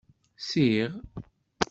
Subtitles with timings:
[0.47, 0.91] Siɣ.